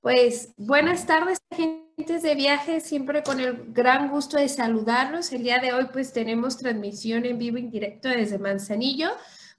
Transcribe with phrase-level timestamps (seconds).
[0.00, 5.30] Pues buenas tardes, agentes de viaje, siempre con el gran gusto de saludarlos.
[5.30, 9.10] El día de hoy pues tenemos transmisión en vivo en directo desde Manzanillo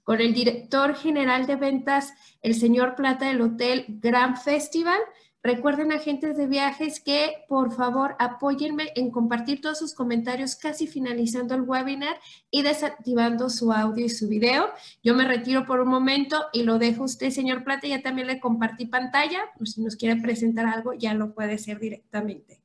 [0.02, 4.98] con el director general de ventas, el señor Plata del Hotel Gran Festival.
[5.44, 11.56] Recuerden, agentes de viajes, que por favor apóyenme en compartir todos sus comentarios casi finalizando
[11.56, 12.14] el webinar
[12.48, 14.70] y desactivando su audio y su video.
[15.02, 17.88] Yo me retiro por un momento y lo dejo usted, señor Plata.
[17.88, 19.40] Ya también le compartí pantalla.
[19.64, 22.60] Si nos quiere presentar algo, ya lo puede hacer directamente.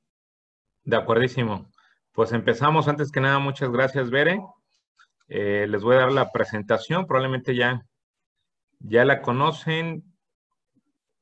[0.84, 1.72] De acuerdísimo.
[2.12, 2.88] Pues empezamos.
[2.88, 4.40] Antes que nada, muchas gracias, Bere.
[5.30, 7.08] Eh, les voy a dar la presentación.
[7.08, 7.84] Probablemente ya,
[8.80, 10.04] ya la conocen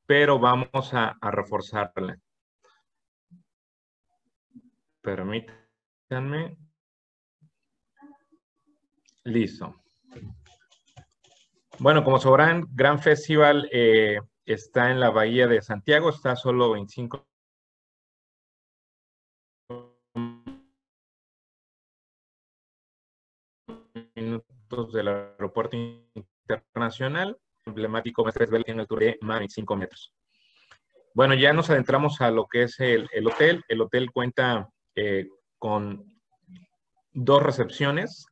[0.06, 2.20] pero vamos a, reforzarla.
[5.02, 6.58] Permítanme.
[9.24, 9.76] Listo.
[11.80, 17.28] Bueno, como sabrán, Gran Festival eh, está en la Bahía de Santiago, está solo 25
[24.16, 27.38] minutos del aeropuerto internacional
[27.76, 30.14] emblemático Mestres en altura de más de 5 metros.
[31.14, 33.64] Bueno, ya nos adentramos a lo que es el, hotel.
[33.68, 35.28] El hotel cuenta eh,
[35.60, 36.04] con
[37.14, 38.28] dos recepciones.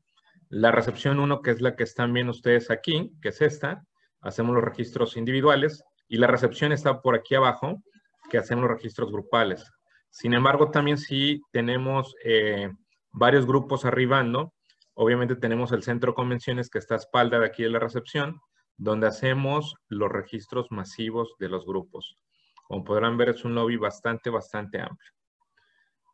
[0.49, 3.83] La recepción 1, que es la que están viendo ustedes aquí, que es esta,
[4.21, 5.83] hacemos los registros individuales.
[6.07, 7.81] Y la recepción está por aquí abajo,
[8.29, 9.71] que hacemos los registros grupales.
[10.09, 12.69] Sin embargo, también sí tenemos eh,
[13.11, 14.53] varios grupos arribando.
[14.93, 18.41] Obviamente tenemos el centro de convenciones que está a espalda de aquí de la recepción
[18.77, 22.17] donde hacemos los registros masivos de los grupos.
[22.67, 25.11] Como podrán ver, es un lobby bastante, bastante amplio.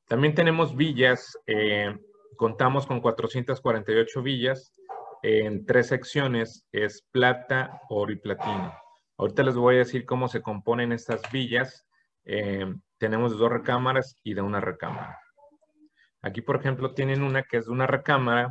[0.08, 1.96] También tenemos villas, eh,
[2.36, 4.74] contamos con 448 villas
[5.22, 8.74] en tres secciones, es plata, oro y platino.
[9.18, 11.86] Ahorita les voy a decir cómo se componen estas villas.
[12.26, 12.66] Eh,
[12.98, 15.20] tenemos dos recámaras y de una recámara.
[16.22, 18.50] Aquí, por ejemplo, tienen una que es de una recámara,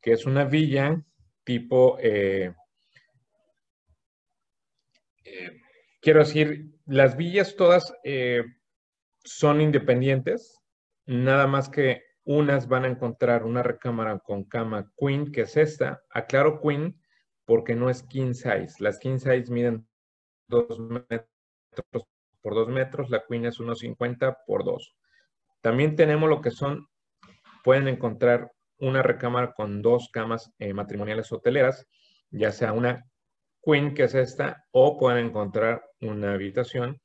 [0.00, 1.00] que es una villa
[1.44, 2.52] tipo eh,
[5.28, 5.60] eh,
[6.00, 8.42] quiero decir, las villas todas eh,
[9.24, 10.58] son independientes,
[11.06, 16.02] nada más que unas van a encontrar una recámara con cama queen, que es esta.
[16.10, 17.00] Aclaro queen
[17.46, 18.74] porque no es king size.
[18.80, 19.88] Las king size miden
[20.48, 21.26] 2 metros
[22.42, 24.94] por 2 metros, la queen es 1,50 por 2.
[25.62, 26.86] También tenemos lo que son,
[27.64, 31.86] pueden encontrar una recámara con dos camas eh, matrimoniales hoteleras,
[32.30, 33.06] ya sea una
[33.68, 36.98] queen, que es esta, o pueden encontrar una habitación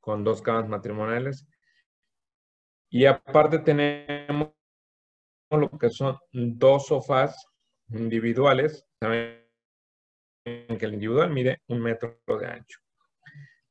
[0.00, 1.46] con dos camas matrimoniales.
[2.90, 4.50] Y aparte tenemos
[5.50, 7.46] lo que son dos sofás
[7.90, 8.84] individuales.
[9.00, 9.44] Saben
[10.44, 12.80] que el individual mide un metro de ancho.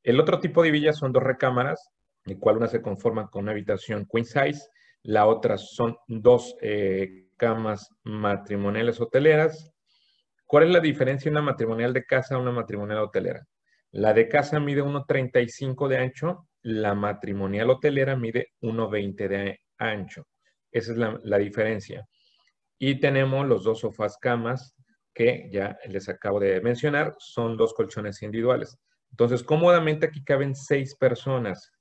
[0.03, 1.91] El otro tipo de villa son dos recámaras,
[2.25, 4.69] el cual una se conforma con una habitación queen size,
[5.03, 9.73] la otra son dos eh, camas matrimoniales hoteleras,
[10.47, 13.45] ¿Cuál es la diferencia una matrimonial de casa a una matrimonial hotelera?
[13.91, 20.25] La de casa mide 1,35 de ancho, la matrimonial hotelera mide 1,20 de ancho.
[20.71, 22.07] Esa es la, diferencia.
[22.79, 24.73] Y tenemos los dos sofás camas
[25.13, 28.77] que ya les acabo de mencionar, son dos colchones individuales.
[29.11, 31.71] Entonces, cómodamente aquí caben seis personas,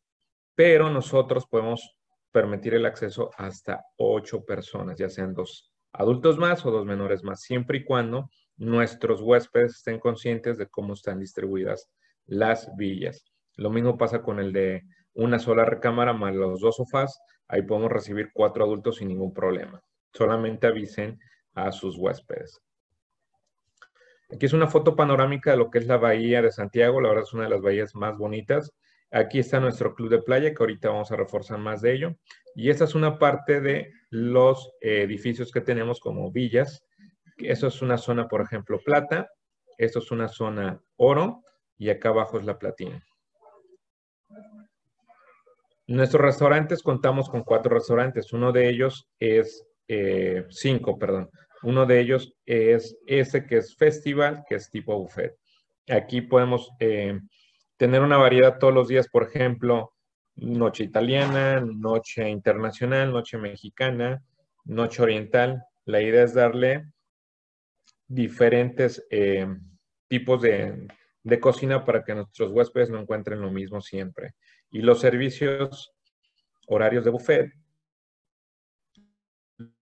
[0.56, 1.96] pero nosotros podemos
[2.32, 7.42] permitir el acceso hasta ocho personas, ya sean dos adultos más o dos menores más,
[7.42, 11.90] siempre y cuando nuestros huéspedes estén conscientes de cómo están distribuidas
[12.26, 13.24] las villas.
[13.56, 14.82] Lo mismo pasa con el de
[15.14, 17.18] una sola recámara más los dos sofás.
[17.48, 19.82] Ahí podemos recibir cuatro adultos sin ningún problema.
[20.12, 21.18] Solamente avisen
[21.54, 22.60] a sus huéspedes.
[24.32, 27.00] Aquí es una foto panorámica de lo que es la bahía de Santiago.
[27.00, 28.72] La verdad es una de las bahías más bonitas.
[29.12, 32.16] Aquí está nuestro club de playa, que ahorita vamos a reforzar más de ello.
[32.54, 36.85] Y esta es una parte de los edificios que tenemos como villas
[37.38, 39.28] eso es una zona, por ejemplo, plata.
[39.78, 41.42] Esto es una zona oro.
[41.78, 43.04] Y acá abajo es la platina.
[45.88, 48.32] Nuestros restaurantes contamos con cuatro restaurantes.
[48.32, 51.30] Uno de ellos es, eh, cinco, perdón.
[51.62, 55.36] Uno de ellos es ese que es festival, que es tipo buffet.
[55.88, 57.20] Aquí podemos eh,
[57.76, 59.92] tener una variedad todos los días, por ejemplo,
[60.34, 64.22] noche italiana, noche internacional, noche mexicana,
[64.64, 65.62] noche oriental.
[65.84, 66.86] La idea es darle
[68.06, 69.46] diferentes eh,
[70.08, 70.86] tipos de,
[71.40, 74.34] cocina para que nuestros huéspedes no encuentren lo mismo siempre.
[74.70, 75.92] Y los servicios
[76.68, 77.52] horarios de buffet,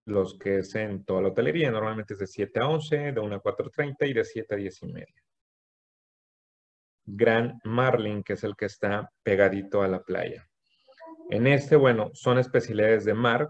[0.05, 3.35] los que es en toda la hotelería, normalmente es de 7 a 11, de 1
[3.35, 5.23] a 4.30 y de 7 a 10 y media.
[7.05, 10.47] Gran Marlin, que es el que está pegadito a la playa.
[11.29, 13.49] En este, bueno, son especialidades de mar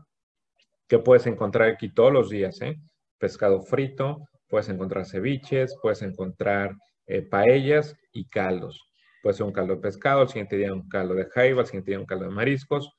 [0.88, 2.80] que puedes encontrar aquí todos los días, ¿eh?
[3.18, 6.76] Pescado frito, puedes encontrar ceviches, puedes encontrar
[7.08, 8.90] eh, paellas y caldos.
[9.22, 11.92] Puede ser un caldo de pescado, el siguiente día un caldo de jaiba, el siguiente
[11.92, 12.92] día un caldo de mariscos,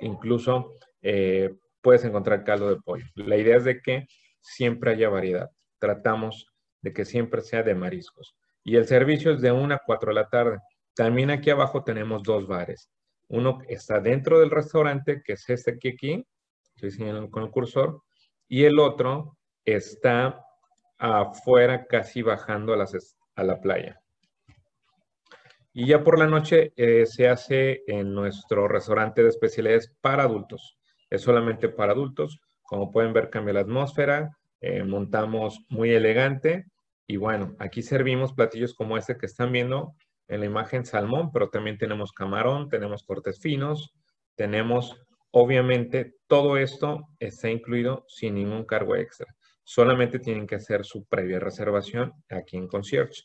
[0.00, 3.04] incluso eh, puedes encontrar caldo de pollo.
[3.14, 4.06] La idea es de que
[4.40, 5.50] siempre haya variedad.
[5.78, 6.46] Tratamos
[6.80, 8.36] de que siempre sea de mariscos.
[8.62, 10.58] Y el servicio es de 1 a 4 de la tarde.
[10.94, 12.90] También aquí abajo tenemos dos bares.
[13.28, 16.26] Uno está dentro del restaurante, que es este aquí, aquí,
[16.74, 18.02] estoy señalando con el cursor,
[18.48, 20.40] y el otro está
[20.98, 24.00] afuera, casi bajando a, la playa.
[25.72, 30.78] Y ya por la noche eh, se hace en nuestro restaurante de especialidades para adultos.
[31.10, 32.40] Es solamente para adultos.
[32.62, 34.36] Como pueden ver, cambia la atmósfera.
[34.60, 36.66] Eh, montamos muy elegante.
[37.06, 39.94] Y bueno, aquí servimos platillos como este que están viendo
[40.28, 43.94] en la imagen salmón, pero también tenemos camarón, tenemos cortes finos,
[44.36, 44.96] tenemos,
[45.30, 49.34] obviamente, todo esto está incluido sin ningún cargo extra.
[49.64, 53.22] Solamente tienen que hacer su previa reservación aquí en Concierge.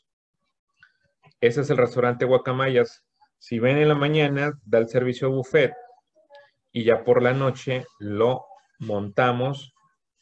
[1.41, 3.03] Ese es el restaurante Guacamayas.
[3.37, 5.73] Si ven en la mañana, da el servicio buffet
[6.71, 8.45] y ya por la noche lo
[8.79, 9.73] montamos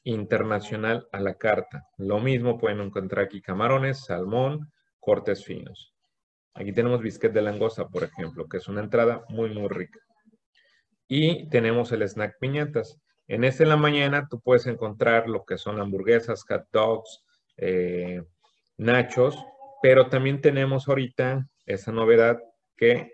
[0.03, 1.83] internacional a la carta.
[1.97, 5.93] Lo mismo pueden encontrar aquí camarones, salmón, cortes finos.
[6.53, 9.99] Aquí tenemos biscuit de langosta, por ejemplo, que es una entrada muy, muy rica.
[11.07, 12.99] Y tenemos el snack piñatas.
[13.27, 17.25] En este en la mañana tú puedes encontrar lo que son hamburguesas, hot dogs,
[17.57, 18.23] eh,
[18.77, 19.37] nachos,
[19.81, 22.39] pero también tenemos ahorita esa novedad
[22.77, 23.11] que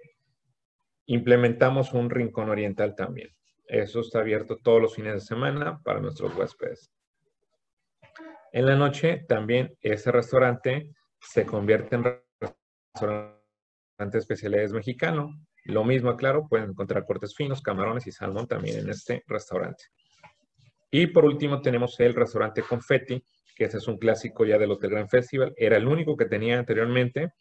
[1.07, 3.29] implementamos un rincón oriental también.
[3.65, 6.91] Eso está abierto todos los fines de semana para nuestros huéspedes.
[8.51, 15.31] En la noche también ese restaurante se convierte en restaurante especialidades mexicano.
[15.65, 19.85] Lo mismo, claro, pueden encontrar cortes finos, camarones y salmón también en este restaurante.
[20.95, 23.19] Y por último tenemos el restaurante Confetti,
[23.55, 25.51] que ese es un clásico ya del Hotel Grand Festival.
[25.57, 27.33] Era el único que tenía anteriormente,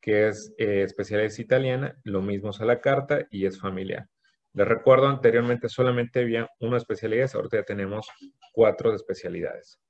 [0.00, 4.06] que es eh, especialidades italiana, lo mismo es a la carta y es familiar.
[4.52, 8.06] Les recuerdo, anteriormente solamente había una especialidad, ahorita ya tenemos
[8.52, 9.80] cuatro de especialidades.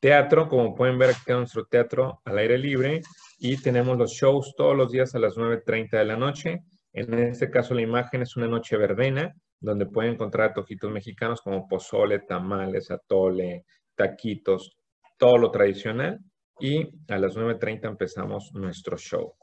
[0.00, 3.02] Teatro, como pueden ver, está nuestro teatro al aire libre
[3.38, 6.62] y tenemos los shows todos los días a las 9.30 de la noche.
[6.94, 11.66] En este caso la imagen es una noche verdena, donde pueden encontrar tojitos mexicanos como
[11.68, 13.64] pozole, tamales, atole,
[13.94, 14.76] taquitos,
[15.16, 16.18] todo lo tradicional.
[16.58, 19.34] Y a las 9.30 empezamos nuestro show.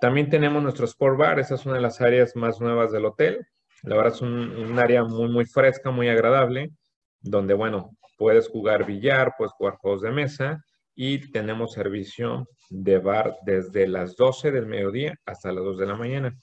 [0.00, 1.38] También tenemos nuestro Sport Bar.
[1.38, 3.46] Esa es una de las áreas más nuevas del hotel.
[3.82, 6.70] La verdad es un, área muy, muy fresca, muy agradable,
[7.20, 10.64] donde, bueno, puedes jugar billar, puedes jugar juegos de mesa
[10.94, 15.96] y tenemos servicio de bar desde las 12 del mediodía hasta las 2 de la
[15.96, 16.34] mañana.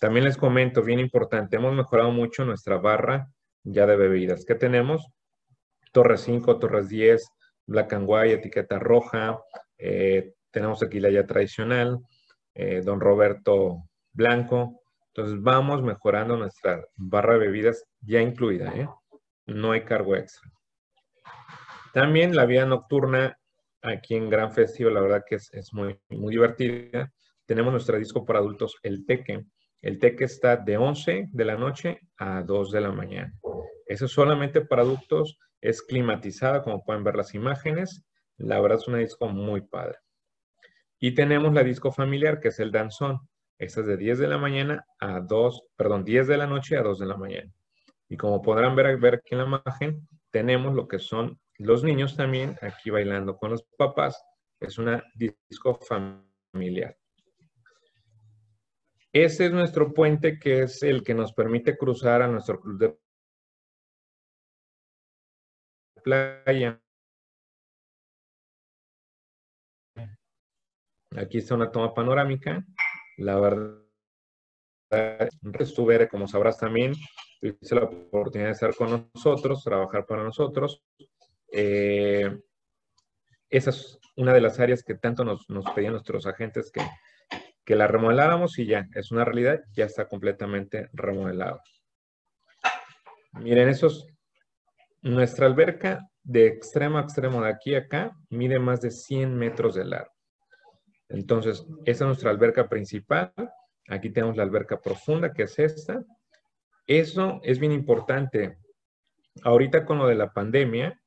[0.00, 3.28] También les comento, bien importante, hemos mejorado mucho nuestra barra
[3.62, 4.44] ya de bebidas.
[4.44, 5.06] ¿Qué tenemos?
[5.92, 7.26] Torres 5, Torres 10,
[7.66, 9.38] Black and White, etiqueta roja.
[9.78, 11.98] Eh, tenemos aquí la ya tradicional,
[12.54, 14.82] eh, Don Roberto Blanco.
[15.08, 18.72] Entonces vamos mejorando nuestra barra de bebidas ya incluida.
[18.74, 18.88] ¿eh?
[19.46, 20.50] No hay cargo extra.
[21.92, 23.38] También la vida nocturna
[23.80, 27.10] aquí en Gran Festival, la verdad que es, muy, muy divertida.
[27.46, 29.46] Tenemos nuestra disco para adultos, el Teque.
[29.86, 33.32] El TEC está de 11 de la noche a 2 de la mañana.
[33.86, 38.04] Eso solamente para adultos, es climatizada, como pueden ver las imágenes.
[38.36, 39.98] La verdad es una disco muy padre.
[40.98, 43.20] Y tenemos la disco familiar, que es el danzón.
[43.58, 46.82] Esta es de 10 de la mañana a 2, perdón, 10 de la noche a
[46.82, 47.52] 2 de la mañana.
[48.08, 52.16] Y como podrán ver, ver aquí en la imagen, tenemos lo que son los niños
[52.16, 54.20] también aquí bailando con los papás.
[54.58, 56.96] Es una disco familiar.
[59.18, 62.98] Ese es nuestro puente que es el que nos permite cruzar a nuestro club de
[66.02, 66.78] playa.
[71.16, 72.62] Aquí está una toma panorámica.
[73.16, 73.80] La verdad,
[75.60, 76.92] estuve, como sabrás también,
[77.40, 80.84] tuve la oportunidad de estar con nosotros, trabajar para nosotros.
[81.50, 82.38] Eh,
[83.48, 86.82] esa es una de las áreas que tanto nos pedían nuestros agentes que
[87.66, 91.60] que la remodeláramos y ya, es una realidad, ya está completamente remodelado.
[93.32, 94.06] Miren, esos,
[95.02, 99.74] nuestra alberca de extremo a extremo de aquí a acá mide más de 100 metros
[99.74, 100.12] de largo.
[101.08, 103.32] Entonces, esa es nuestra alberca principal.
[103.88, 106.04] Aquí tenemos la alberca profunda, que es esta.
[106.86, 108.58] Eso es bien importante.
[109.42, 111.00] Ahorita con lo de la pandemia,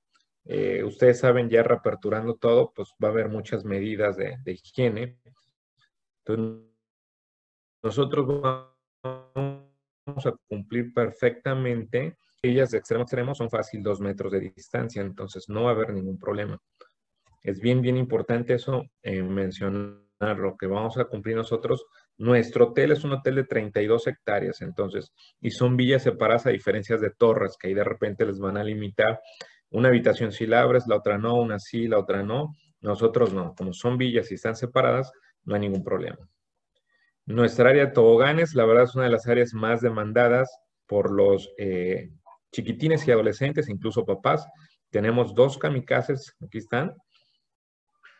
[0.43, 5.17] eh, ustedes saben, ya reaperturando todo, pues va a haber muchas medidas de, de higiene.
[6.29, 6.69] Entonces,
[7.81, 8.27] nosotros
[9.03, 12.17] vamos a cumplir perfectamente.
[12.41, 15.73] Ellas de extremo a extremo son fácil dos metros de distancia, entonces no va a
[15.73, 16.57] haber ningún problema.
[17.41, 21.85] Es bien, bien importante eso, eh, mencionar lo que vamos a cumplir nosotros.
[22.17, 26.99] Nuestro hotel es un hotel de 32 hectáreas, entonces, y son villas separadas a diferencias
[27.01, 29.19] de torres, que ahí de repente les van a limitar.
[29.71, 32.55] Una habitación si la abres, la otra no, una sí, la otra no.
[32.81, 35.11] Nosotros no, como son villas y están separadas,
[35.43, 36.17] no hay ningún problema.
[37.25, 40.49] Nuestra área de toboganes, la verdad, es una de las áreas más demandadas
[40.87, 42.09] por los eh,
[42.51, 44.47] chiquitines y adolescentes, incluso papás.
[44.89, 46.95] Tenemos dos kamikazes, aquí están,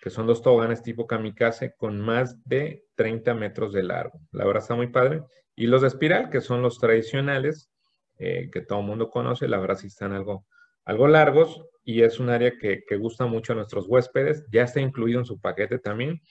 [0.02, 4.20] que son dos toboganes tipo kamikaze con más de 30 metros de largo.
[4.32, 5.24] La verdad está muy padre.
[5.56, 7.70] Y los de espiral, que son los tradicionales,
[8.18, 10.46] eh, que todo el mundo conoce, la verdad sí están algo,
[10.86, 14.46] algo largos y es un área que, gusta mucho a nuestros huéspedes.
[14.52, 16.22] Ya está incluido en su paquete también.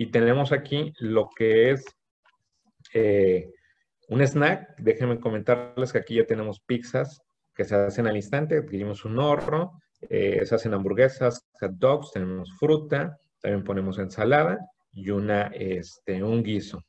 [0.00, 1.84] Y tenemos aquí lo que es
[2.94, 3.52] eh,
[4.08, 4.78] un snack.
[4.78, 7.20] Déjenme comentarles que aquí ya tenemos pizzas
[7.54, 8.56] que se hacen al instante.
[8.56, 9.78] Adquirimos un horno,
[10.08, 14.58] eh, se hacen hamburguesas, hot dogs, tenemos fruta, también ponemos ensalada
[14.90, 16.82] y una, este, un guiso.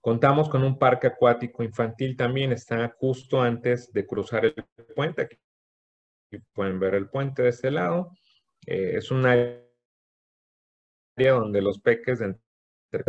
[0.00, 4.54] Contamos con un parque acuático infantil también, está justo antes de cruzar el
[4.94, 5.22] puente.
[5.22, 5.38] Aquí
[6.52, 8.12] pueden ver el puente de este lado.
[8.64, 9.26] Eh, es un
[11.24, 12.20] donde los peques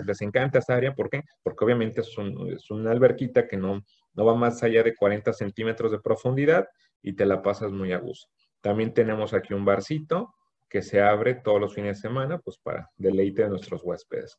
[0.05, 0.95] les encanta esa área.
[0.95, 1.23] ¿Por qué?
[1.43, 2.15] Porque obviamente es,
[2.49, 3.83] es una alberquita que no,
[4.13, 6.67] no va más allá de 40 centímetros de profundidad
[7.01, 8.27] y te la pasas muy a gusto.
[8.61, 10.33] También tenemos aquí un barcito
[10.69, 14.37] que se abre todos los fines de semana, pues para deleite de nuestros huéspedes.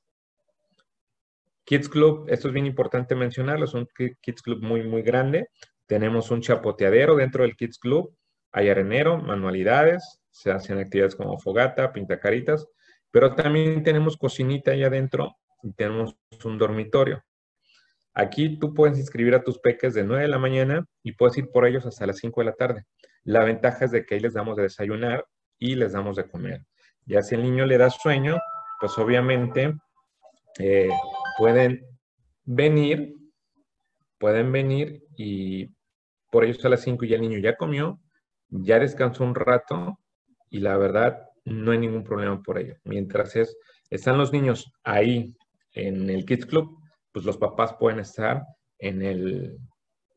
[1.64, 3.86] Kids Club, esto es bien importante mencionarlo, es un
[4.20, 5.48] Kids Club muy, muy grande.
[5.86, 8.14] Tenemos un chapoteadero dentro del Kids Club,
[8.52, 12.66] hay arenero, manualidades, se hacen actividades como fogata, pintacaritas,
[13.10, 17.22] pero también tenemos cocinita ahí adentro y tenemos un dormitorio.
[18.14, 21.50] Aquí tú puedes inscribir a tus peques de 9 de la mañana y puedes ir
[21.50, 22.84] por ellos hasta las 5 de la tarde.
[23.22, 25.24] La ventaja es de que ahí les damos de desayunar
[25.58, 26.64] y les damos de comer.
[27.06, 28.38] Ya si el niño le da sueño,
[28.80, 29.74] pues obviamente
[30.58, 30.90] eh,
[31.36, 31.86] pueden
[32.44, 33.14] venir,
[34.18, 35.70] pueden venir y
[36.30, 38.00] por ellos a las 5 ya el niño ya comió,
[38.48, 39.98] ya descansó un rato
[40.50, 42.76] y la verdad no hay ningún problema por ello.
[42.84, 43.56] Mientras es,
[43.90, 45.34] están los niños ahí
[45.72, 46.78] en el Kids Club,
[47.12, 48.42] pues los papás pueden estar
[48.78, 49.58] en el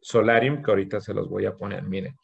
[0.01, 1.83] solarium, que ahorita se los voy a poner.
[1.83, 2.15] Miren,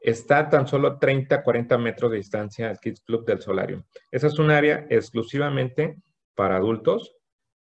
[0.00, 3.82] está tan solo 30, 40 metros de distancia el Kids Club del solarium.
[4.10, 5.96] Esa es un área exclusivamente
[6.34, 7.14] para adultos.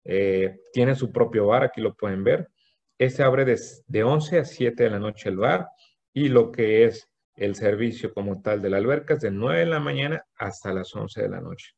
[0.05, 2.49] Eh, tiene su propio bar, aquí lo pueden ver.
[2.99, 5.69] Ese abre de, de 11 a 7 de la noche el bar
[6.13, 7.08] y lo que es
[7.39, 10.95] el servicio como tal de la alberca es de 9 de la mañana hasta las
[10.95, 11.73] 11 de la noche.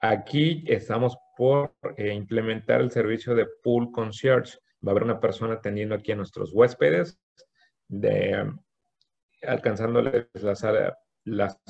[0.00, 4.58] Aquí estamos por eh, implementar el servicio de pool concierge.
[4.84, 7.20] Va a haber una persona atendiendo aquí a nuestros huéspedes,
[7.86, 8.50] de,
[9.42, 10.64] alcanzándoles las,
[11.24, 11.60] las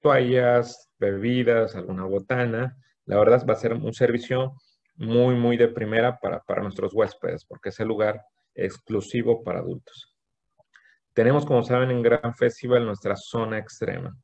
[0.00, 2.76] toallas, bebidas, alguna botana.
[3.06, 4.54] La verdad va a ser un servicio
[4.96, 8.20] muy, muy de primera para, para nuestros huéspedes, porque es el lugar
[8.54, 10.17] exclusivo para adultos.
[11.18, 14.16] Tenemos, como saben, en Gran Festival nuestra zona extrema.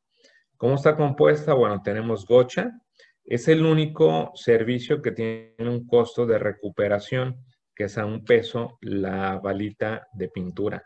[0.55, 1.53] ¿Cómo está compuesta?
[1.53, 2.71] Bueno, tenemos gocha,
[3.25, 7.35] es el único servicio que tiene un costo de recuperación,
[7.75, 10.83] que es a un peso la balita de pintura.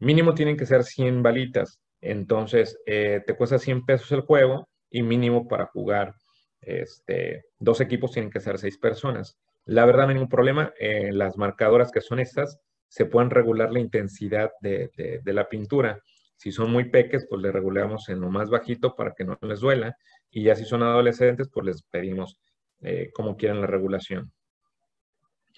[0.00, 1.80] Mínimo tienen que ser 100 balitas.
[2.02, 6.12] Entonces, eh, te cuesta 100 pesos el juego y mínimo para jugar
[6.60, 9.38] este, dos equipos tienen que ser seis personas.
[9.64, 10.74] La verdad, no hay ningún problema.
[10.78, 14.90] Eh, las marcadoras que son estas se pueden regular la intensidad de,
[15.24, 16.02] de la pintura.
[16.36, 19.60] Si son muy peques, pues le regulamos en lo más bajito para que no les
[19.60, 19.96] duela.
[20.30, 22.38] Y ya si son adolescentes, pues les pedimos
[22.80, 24.32] eh, como quieran la regulación.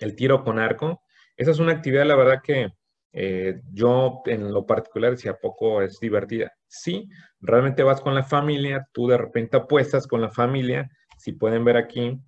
[0.01, 1.03] El tiro con arco.
[1.37, 2.69] Esa es una actividad, la verdad que
[3.13, 6.53] eh, yo en lo particular, si a poco es divertida.
[6.67, 7.09] Sí,
[7.41, 10.91] realmente vas con la familia, tú de repente apuestas con la familia.
[11.17, 12.19] Si pueden ver aquí,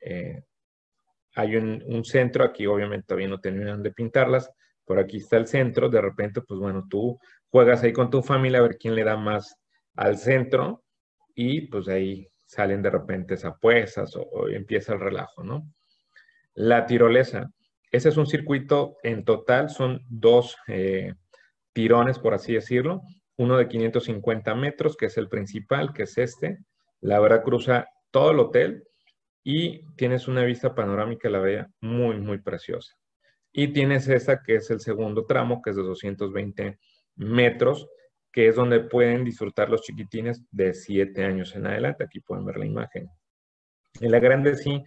[0.00, 0.42] eh,
[1.34, 4.50] hay un, centro, aquí obviamente todavía no terminan de pintarlas,
[4.84, 8.58] por aquí está el centro, de repente, pues bueno, tú juegas ahí con tu familia
[8.58, 9.56] a ver quién le da más
[9.94, 10.82] al centro
[11.34, 15.66] y pues ahí salen de repente apuestas o, empieza el relajo, ¿no?
[16.54, 17.50] La tirolesa.
[17.90, 21.14] Ese es un circuito en total, son dos eh,
[21.72, 23.02] tirones, por así decirlo.
[23.36, 26.58] Uno de 550 metros, que es el principal, que es este.
[27.00, 28.84] La verdad cruza todo el hotel
[29.44, 32.94] y tienes una vista panorámica, la vea, muy, muy preciosa.
[33.52, 36.78] Y tienes esa que es el segundo tramo, que es de 220
[37.16, 37.88] metros,
[38.32, 42.04] que es donde pueden disfrutar los chiquitines de 7 años en adelante.
[42.04, 43.10] Aquí pueden ver la imagen.
[44.00, 44.82] En la grande sí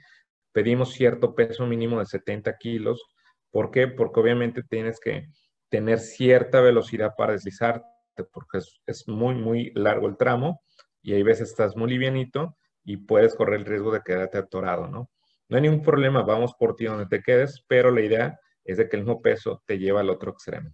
[0.52, 3.04] pedimos cierto peso mínimo de 70 kilos.
[3.52, 3.88] ¿Por qué?
[3.88, 5.28] Porque obviamente tienes que
[5.70, 7.86] tener cierta velocidad para deslizarte,
[8.32, 10.62] porque es, muy, muy largo el tramo
[11.02, 15.10] y hay veces estás muy livianito y puedes correr el riesgo de quedarte atorado, ¿no?
[15.50, 18.88] No hay ningún problema, vamos por ti donde te quedes, pero la idea es de
[18.88, 20.74] que el mismo peso te lleva al otro extremo.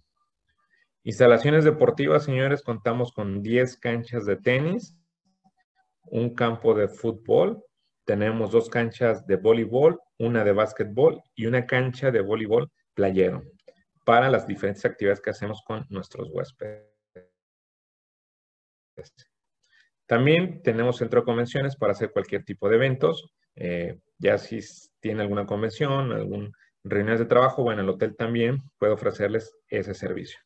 [1.02, 4.96] Instalaciones deportivas, señores, contamos con 10 canchas de tenis,
[6.04, 7.62] un campo de fútbol,
[8.04, 13.42] tenemos dos canchas de voleibol, una de básquetbol y una cancha de voleibol playero
[14.04, 16.92] para las diferentes actividades que hacemos con nuestros huéspedes.
[20.12, 23.32] También tenemos centro de convenciones para hacer cualquier tipo de eventos.
[23.56, 24.60] Eh, ya si
[25.00, 26.52] tiene alguna convención, algún
[26.84, 30.38] reuniones de trabajo, bueno, el hotel también puede ofrecerles ese servicio.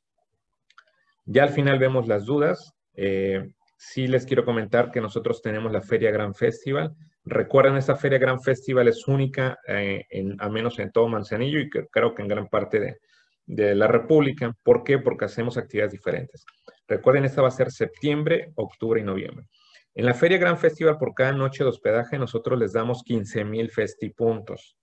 [1.25, 2.75] Ya al final vemos las dudas.
[2.95, 6.95] Eh, sí les quiero comentar que nosotros tenemos la Feria Gran Festival.
[7.25, 10.05] Recuerden, esta Feria Gran Festival es única, eh,
[10.39, 13.01] a menos en todo Manzanillo y creo que en gran parte
[13.47, 14.55] de la República.
[14.63, 15.01] ¿Por qué?
[15.01, 16.47] Porque hacemos actividades diferentes.
[16.89, 19.47] Recuerden, esta va a ser septiembre, octubre y noviembre.
[19.95, 23.71] En la Feria Gran Festival, por cada noche de hospedaje, nosotros les damos 15 mil
[23.71, 24.77] festipuntos.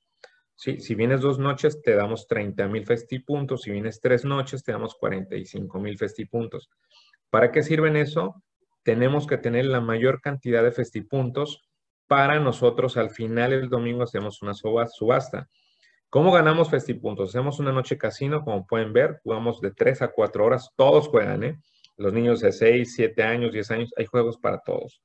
[0.56, 0.80] ¿Sí?
[0.80, 3.62] Si vienes dos noches, te damos 30 mil festipuntos.
[3.62, 6.70] Si vienes tres noches, te damos 45 mil festipuntos.
[7.30, 8.44] ¿Para qué sirven eso?
[8.84, 11.62] Tenemos que tener la mayor cantidad de festipuntos
[12.08, 12.98] para nosotros.
[12.98, 15.48] Al final, el domingo, hacemos una subasta.
[16.10, 17.30] ¿Cómo ganamos festipuntos?
[17.30, 21.44] Hacemos una noche casino, como pueden ver, jugamos de 3 a 4 horas, todos juegan,
[21.44, 21.60] ¿eh?
[21.98, 25.02] Los niños de 6, 7 años, 10 años, hay juegos para todos.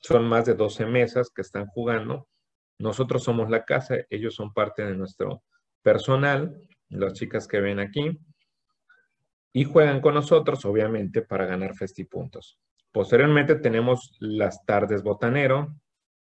[0.00, 2.28] Son más de 12 mesas que están jugando.
[2.78, 5.42] Nosotros somos la casa, ellos son parte de nuestro
[5.82, 8.18] personal, las chicas que ven aquí,
[9.52, 12.58] y juegan con nosotros, obviamente, para ganar festipuntos.
[12.92, 15.74] Posteriormente tenemos las tardes botanero,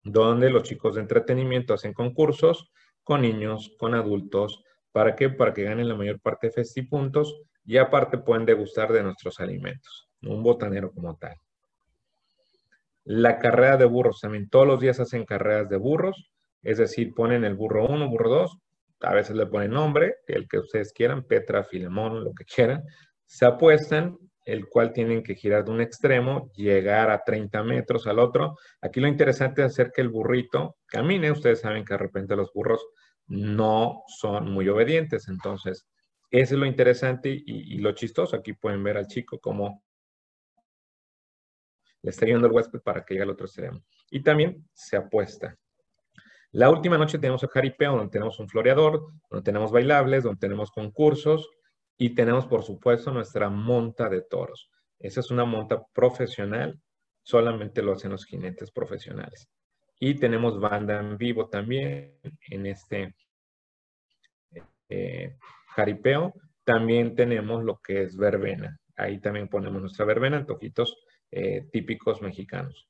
[0.03, 2.71] donde los chicos de entretenimiento hacen concursos
[3.03, 4.63] con niños, con adultos.
[4.91, 5.29] ¿Para qué?
[5.29, 10.09] Para que ganen la mayor parte de festipuntos y aparte pueden degustar de nuestros alimentos.
[10.23, 11.35] Un botanero como tal.
[13.03, 16.31] La carrera de burros, también todos los días hacen carreras de burros,
[16.63, 18.57] es decir, ponen el burro 1, burro 2,
[19.01, 22.81] a veces le ponen nombre, el que ustedes quieran, Petra, Filemón, lo que quieran,
[23.27, 28.17] se apuestan, el cual tienen que girar de un extremo, llegar a 30 metros al
[28.17, 28.55] otro.
[28.81, 31.31] Aquí lo interesante es hacer que el burrito camine.
[31.31, 32.83] Ustedes saben que de repente los burros
[33.27, 35.27] no son muy obedientes.
[35.27, 35.85] Entonces,
[36.31, 38.35] eso es lo interesante y, lo chistoso.
[38.35, 39.83] Aquí pueden ver al chico cómo
[42.01, 43.83] le está yendo el huésped para que llegue al otro extremo.
[44.11, 45.57] Y también se apuesta.
[46.51, 50.71] La última noche tenemos el jaripeo, donde tenemos un floreador, donde tenemos bailables, donde tenemos
[50.71, 51.49] concursos
[51.97, 54.69] y tenemos, por supuesto, nuestra monta de toros.
[54.99, 56.79] Esa es una monta profesional,
[57.23, 59.49] solamente lo hacen los jinetes profesionales.
[59.99, 62.17] Y tenemos banda en vivo también
[62.49, 63.15] en este
[64.89, 65.37] eh,
[65.75, 66.33] jaripeo.
[66.63, 68.77] También tenemos lo que es verbena.
[68.95, 70.97] Ahí también ponemos nuestra verbena, antojitos
[71.31, 72.87] eh, típicos mexicanos.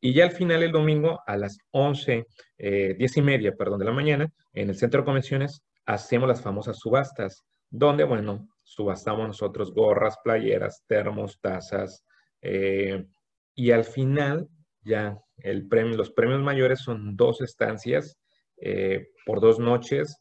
[0.00, 2.26] Y ya al final el domingo a las 11,
[2.58, 6.42] eh, 10 y media, perdón, de la mañana, en el centro de convenciones, hacemos las
[6.42, 12.04] famosas subastas, donde, bueno, subastamos nosotros gorras, playeras, termos, tazas,
[12.42, 13.06] eh,
[13.54, 14.48] y al final
[14.82, 18.18] ya el premio, los premios mayores son dos estancias
[18.56, 20.20] eh, por dos noches,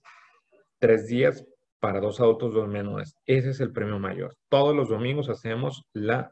[0.80, 1.46] tres días
[1.80, 3.16] para dos adultos, dos menores.
[3.26, 4.36] Ese es el premio mayor.
[4.50, 6.32] Todos los domingos hacemos la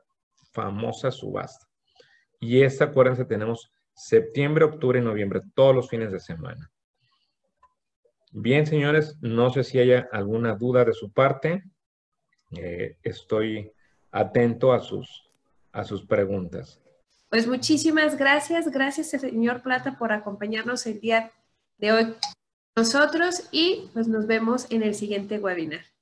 [0.52, 1.66] famosa subasta.
[2.40, 6.70] Y esta, acuérdense, tenemos septiembre, octubre y noviembre, todos los fines de semana.
[8.32, 11.64] Bien, señores, no sé si haya alguna duda de su parte.
[12.58, 13.72] Eh, estoy
[14.12, 15.30] atento a sus,
[15.72, 16.82] a sus preguntas.
[17.30, 18.70] Pues muchísimas gracias.
[18.70, 21.32] Gracias, señor Plata, por acompañarnos el día
[21.78, 22.16] de hoy
[22.78, 25.95] nosotros y pues nos vemos en el siguiente webinar.